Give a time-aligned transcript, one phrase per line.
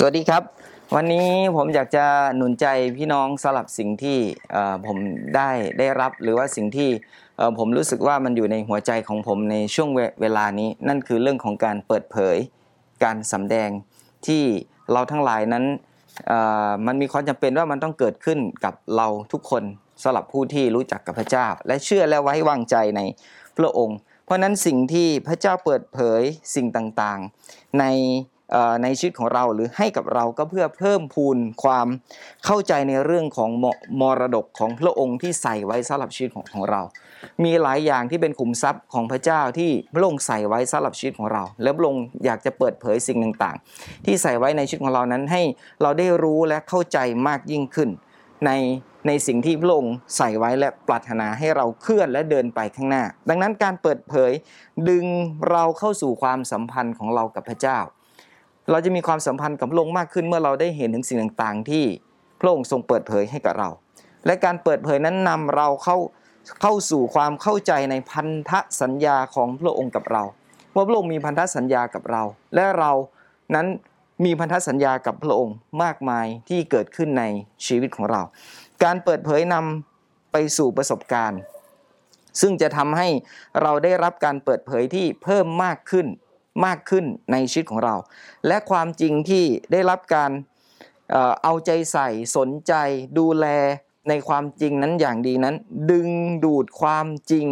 [0.00, 0.42] สวัสดีครับ
[0.94, 2.06] วันนี้ผมอยากจะ
[2.36, 2.66] หนุนใจ
[2.96, 4.18] พี่น้องสลับสิ่งที่
[4.86, 4.98] ผม
[5.36, 6.90] ได้ได้รับหรือว่าสิ่งที่
[7.58, 12.36] ผมรู้สึกว่ามันอยู่ในหัวใจของผมในช่วงเวเวลานี้ นั่นคือเรื่องของการเปิดเผย
[13.04, 13.70] การสำแดง
[14.26, 14.42] ที่
[14.92, 15.64] เราทั้งหลายนั้น
[16.86, 19.62] มันมีความจำเป็นว่ามันต้องเกิดขึ้นกับเราทุกคน
[20.02, 23.00] สำหรับผู้ที่รู้จักกับพระเจ้า และเชื่อและไว้วางใจใน
[23.56, 26.22] พระองค์ เพราะนั้นสิ่งที่พระเจ้าเปิดเผย
[26.54, 27.84] สิ่งต่างๆ ใน
[28.82, 31.86] ในชีวิตของเราหรือให้กับเราก็เพื่อเพิ่มพูนความ
[32.44, 33.50] เข้าใจในเรื่องของ
[34.00, 36.82] มรดกของพระองค์ที่ใส่ไว้สำหรับชีวิตของของเรา
[37.44, 45.42] มีหลายอย่างที่เป็นขุมทรัพย์ของพระเจ้าที่พระองค์ใส่ไว้สำหรับชีวิตของเรา และพระองค์อยากจะเปิดเผยสิ่งต่างๆ ที่ใส่ไว้ในชีวิตของเรานั้นให้
[45.82, 47.90] เราได้รู้และเข้าใจมากยิ่งขึ้น
[48.46, 48.52] ใน
[49.06, 54.32] ในสิ่งที่พระองค์ใส่ไว้และปรารถนาให้เราเคลื่อนและเดินไปข้างหน้า ดังนั้นการเปิดเผย
[54.88, 55.04] ดึง
[55.50, 57.78] เราเข้าสู่ความสัมพันธ์ของเรากับพระเจ้า
[58.70, 61.84] เราจะมีความสัมพันธ์กับพระองค์มากขึ้นเมื่อเราได้เห็นถึงสิ่งต่างๆ ที่
[62.40, 63.68] พระองค์ทรงเปิดเผยให้กับเรา
[64.26, 65.96] และการเปิดเผยนั้นนำเราเข้า
[66.60, 70.22] เข้าสู่ความเข้าใจในพันธสัญญาของพระองค์กับเรา
[70.74, 72.22] ว่าพระองค์มีพันธสัญญากับเรา
[72.54, 72.92] และเรา
[73.54, 73.66] นั้น
[74.24, 77.24] มีพันธสัญญากับพระองค์มากมายที่เกิดขึ้นใน
[77.66, 78.22] ชีวิตของเรา
[78.84, 81.40] การเปิดเผยนำไปสู่ประสบการณ์
[82.40, 83.08] ซึ่งจะทำให้
[83.62, 86.06] เราได้รับการเปิดเผยที่เพิ่มมากขึ้น
[86.64, 87.94] มากขึ้นในชีวิตของเรา
[88.46, 90.30] และความจริงที่ได้รับการ
[91.42, 92.72] เอาใจใส่สนใจ
[93.18, 93.46] ดูแล
[94.08, 95.54] ในความจริงนั้นอย่างดีนั้น
[95.90, 96.08] ดึง
[96.44, 97.46] ดูดความจริง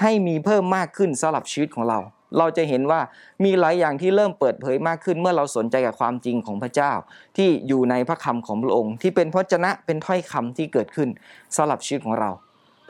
[0.00, 1.98] ให้มีเพิ่มมากขึ้นสำหรับชีวิตของเรา
[2.38, 3.00] เราจะเห็นว่า
[3.44, 6.92] มีหลายอย่างที่เริ่มเปิดเผยมากขึ้น เมื่อเราสนใจกับความจริงของพระเจ้า
[7.36, 11.08] ที่อยู่ในพระคำของพระองค์ ที่เป็นพระชนะเป็นถ้อยคำที่เกิดขึ้น
[11.56, 12.30] สำหรับชีวิตของเรา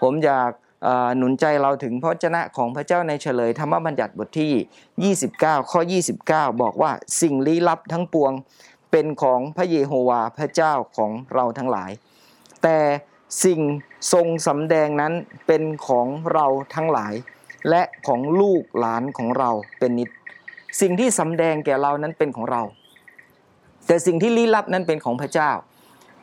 [0.01, 0.51] ผมอยาก
[1.17, 5.81] หนุนใจเราถึงพระวจนะของพระเจ้าในเฉลยธรรมบัญญัติบทที่ 29 ข้อ
[6.21, 8.33] 29 บอกว่าสิ่งลี้ลับทั้งปวง
[8.91, 11.91] เป็นของพระเยโฮวาห์พระเจ้าของเราทั้งหลาย
[12.63, 12.79] แต่
[13.45, 13.61] สิ่ง
[14.13, 15.13] ทรงสำแดงนั้น
[15.47, 17.15] เป็นของเราทั้งหลาย
[17.69, 20.11] และของลูกหลานของเราเป็นนิด
[20.81, 22.63] สิ่งที่สำแดงแก่เรานั้นเป็นของเรา
[23.87, 25.51] แต่สิ่งที่ลี้ลับนั้นเป็นของพระเจ้า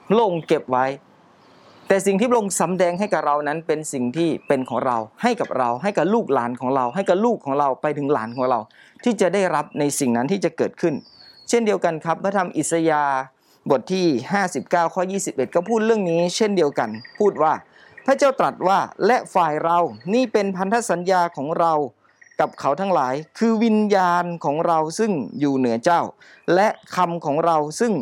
[0.09, 0.85] พระองค์เก็บไว้
[1.87, 8.59] แต่สิ่งที่พระองค์สำแดงให้กับเรานั้นเป็นสิ่งที่เป็นของเรา ให้กับเราให้กับลูกหลานของเรา ให้กับลูกของเราไปถึงหลานของเรา
[9.03, 10.93] ที่จะได้รับในสิ่งนั้นที่จะเกิดขึ้น
[11.49, 13.17] เช่นเดียวกันครับพระธรรมอิสยาห์
[13.71, 14.05] บทที่
[14.49, 17.53] 59 ข้อ 21 ก็พูดเรื่องนี้ เช่นเดียวกัน พูดว่า
[18.05, 19.79] พระเจ้าตรัสว่าและฝ่ายเรา
[20.13, 21.73] นี่เป็นพันธสัญญาของเรา
[22.39, 26.01] กับเขาทั้งหลาย คือวิญญาณของเราซึ่งอยู่เหนือเจ้า
[26.55, 27.93] และคำของเราซึ่ง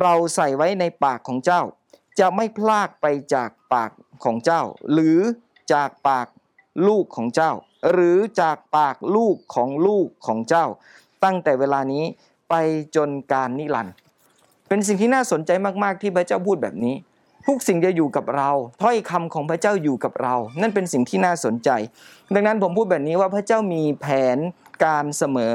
[0.00, 1.62] เราใส่ไว้ในปากของเจ้า
[2.20, 3.90] จะไม่พลากไปจากปาก
[4.24, 5.18] ของเจ้า หรือ
[5.72, 6.26] จากปาก
[6.86, 7.52] ลูกของเจ้า
[7.92, 10.66] หรือจากปากลูกของลูกของเจ้า
[11.24, 12.04] ตั้งแต่เวลานี้
[12.50, 12.54] ไป
[12.96, 13.94] จนการนิรันดร์
[14.68, 15.50] เป็นสิ่งที่น่าสนใจ
[15.82, 16.94] มาก ๆ ที่พระเจ้าพูดแบบนี้
[17.46, 18.50] ทุกสิ่งจะอยู่กับเรา
[18.82, 21.70] ถ้อยคำของพระเจ้าอยู่กับเรา นั่นเป็นสิ่งที่น่าสนใจ
[22.34, 24.06] ดังนั้นผมพูดแบบนี้ว่าพระเจ้ามีแผ
[24.36, 24.38] น
[24.84, 25.52] การเสมอ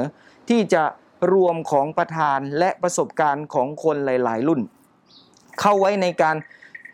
[0.48, 0.82] ที่จะ
[1.32, 4.60] รวมของประธานและประสบการณ์ของคนหลาย ๆ รุ่น
[5.60, 6.36] เข้าไว้ในการ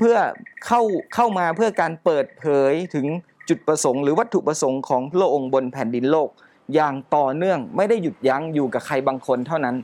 [0.04, 0.20] เพื่อ
[0.66, 0.82] เข้า
[1.14, 3.06] เข้ามาเพื่อการเปิดเผยถึง
[3.48, 6.28] จุดประสงค์หรือวัตถุประสงค์ของพระองค์บนแผ่นดินโลก
[6.74, 9.76] อย่างต่อเนื่องไม่ได้หยุดยั้งอยู่กับใครบางคนเท่านั้น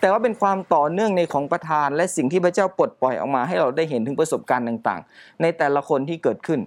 [0.00, 6.60] แต่ว่าเป็นความต่อเนื่องในของประทาน และสิ่งที่พระเจ้าปลดปล่อยออกมาให้เราได้เห็นถึงประสบการณ์ต่างๆ ในแต่ละคนที่เกิดขึ้น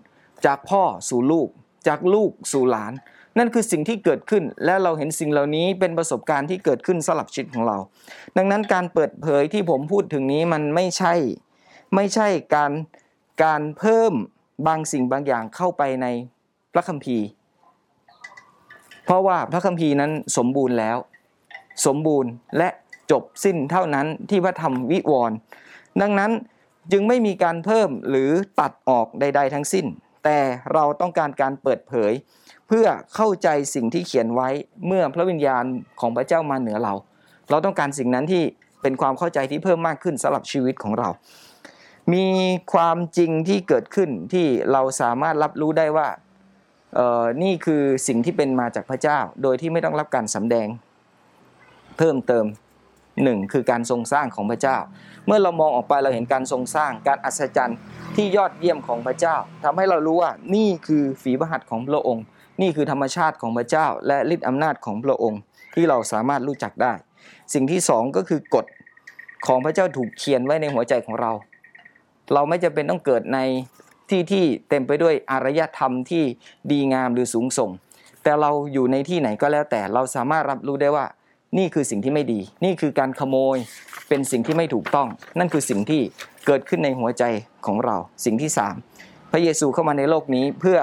[0.45, 1.47] จากพ่อสู่ลูก
[1.87, 2.93] จากลูกสู่หลาน
[3.37, 7.77] นั่นคือสิ่งที่เกิดขึ้นและเราเห็นสิ่งเหล่านี้เป็นประสบการณ์ที่เกิดขึ้นสลับชีวิตของเรา
[8.37, 11.13] ดังนั้นการเปิดเผยที่ผมพูดถึงนี้มันไม่ใช่
[11.95, 12.71] ไม่ใช่การ
[13.43, 14.13] การเพิ่ม
[14.67, 16.07] บางสิ่งบางอย่างเข้าไปใน
[16.73, 17.25] พระคัมภีร์
[19.05, 20.97] เพราะว่าพระคัมภีร์นั้นสมบูรณ์แล้ว
[21.85, 22.69] สมบูรณ์และ
[23.11, 25.37] จบสิ้นเท่านั้นที่พระธรรมวิวรณ์
[26.01, 26.31] ดังนั้น
[26.91, 29.85] จึงไม่มีการเพิ่มหรือตัดออกใด ๆ ทั้งสิ้น
[30.23, 30.37] แต่
[30.73, 32.11] เราต้องการการเปิดเผย
[32.67, 32.85] เพื่อ
[33.15, 34.49] เข้าใจสิ่งที่เขียนไว้
[34.87, 35.63] เมื่อพระวิญญาณ
[35.99, 36.93] ของพระเจ้ามาเหนือเรา
[37.49, 38.43] เราต้องการสิ่งนั้นที่
[38.81, 41.09] เป็นความเข้าใจที่เพิ่มมากขึ้นสำหรับชีวิตของเรา
[42.13, 42.27] มี
[42.73, 46.07] ความจริงที่เกิดขึ้นที่เราสามารถรับรู้ได้ว่า
[46.95, 50.67] เอ่อนี่คือสิ่งที่เป็นมาจากพระเจ้า โดยที่ไม่ต้องรับการสำแดง
[51.97, 52.45] เพิ่มเติม
[53.23, 54.77] หนึ่งคือการทรงสร้างของพระเจ้า
[55.25, 57.77] เมื่อเรามองออกไปเราเห็นการทรงสร้างการอัศจรรย์
[58.15, 62.23] ที่ยอดเยี่ยมของพระเจ้าทำให้เรารู้ว่านี่คือฝีพระหัตถ์ของพระองค์
[62.61, 65.39] นี่คือธรรมชาติของพระเจ้า และฤทธิอำนาจของพระองค์
[65.75, 66.93] ที่เราสามารถรู้จักได้
[67.53, 68.65] สิ่งที่สองก็คือกฎ
[69.47, 71.31] ของพระเจ้าถูกเขียนไว้ในหัวใจของเรา
[72.33, 73.39] เราไม่จำเป็นต้องเกิดใน
[74.09, 76.23] ที่ที่เต็มไปด้วยอารยธรรมที่
[76.71, 77.69] ดีงามหรือสูงส่ง
[78.23, 81.05] แต่เราอยู่ในที่ไหนก็แล้วแต่เราสามารถรับรู้ได้ว่า
[81.57, 83.57] นี่คือสิ่งที่ไม่ดี นี่คือการขโมย
[84.09, 85.07] เป็นสิ่งที่ไม่ถูกต้อง
[85.39, 86.01] นั่นคือสิ่งที่
[86.45, 87.23] เกิดขึ้นในหัวใจ
[87.65, 87.95] ของเรา
[88.25, 88.75] สิ่งที่สาม
[89.31, 90.79] พระเยซูเข้ามาในโลกนี้เพื่อ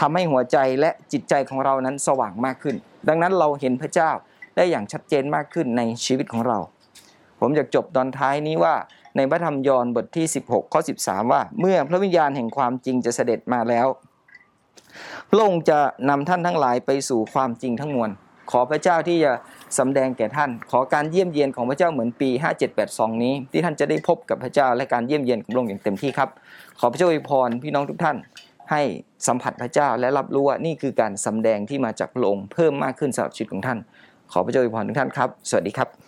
[0.00, 2.76] ทำให้หัวใจและจิตใจของเรานั้นสว่างมากขึ้น
[3.08, 4.10] ดังนั้นเราเห็นพระเจ้า
[4.56, 6.58] ได้อย่างชัดเจนมากขึ้นในชีวิตของเรา
[7.40, 8.74] ผมอยากจบตอนท้ายนี้ว่า
[9.16, 13.86] ในพระธรรมยอห์นบทที่ 16 ข้อ 13 ว่า เมื่อพระวิญญาณแห่งความจริงจะเสด็จมาแล้ว
[15.30, 15.78] พระองค์จะ
[16.08, 18.10] นำท่านทั้งหลายไปสู่ความจริงทั้งมวล
[18.50, 19.32] ขอพระเจ้าที่จะ
[19.78, 22.30] สำแดงแก่ท่าน ขอการเยี่ยมเยียนของพระเจ้าเหมือนปี
[22.76, 26.28] 5782 นี้ ที่ท่านจะได้พบกับพระเจ้าและการเยี่ยมเยียนของพระองค์อย่างเต็มที่ครับ
[26.80, 28.16] ขอพระเจ้าอวยพรพี่น้องทุกท่าน
[28.70, 28.82] ให้
[29.26, 33.78] สัมผัสพระเจ้าและรับรู้ว่านี่คือการสำแดงที่มาจากพระองค์เพิ่มมากขึ้นสำหรับชีวิตของท่าน
[34.32, 36.07] ขอพระเจ้าอวยพรทุกท่านครับ สวัสดีครับ